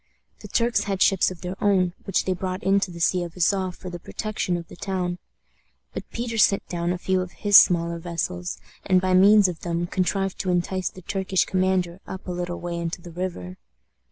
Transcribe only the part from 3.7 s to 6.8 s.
for the protection of the town. But Peter sent